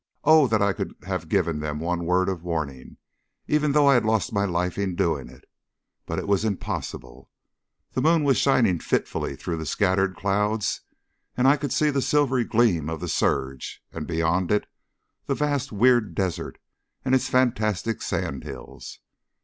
[0.23, 0.47] Oh!
[0.47, 2.97] that I could have given them one word of warning,
[3.45, 5.45] even though I had lost my life in doing it!
[6.07, 7.29] but it was impossible.
[7.91, 10.81] The moon was shining fitfully through the scattered clouds,
[11.37, 14.65] and I could see the silvery gleam of the surge, and beyond it
[15.27, 16.57] the vast weird desert
[17.05, 19.01] with its fantastic sand hills.